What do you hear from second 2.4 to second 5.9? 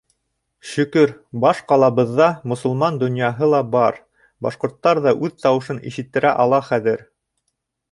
мосолман донъяһы ла бар, башҡорттар ҙа үҙ тауышын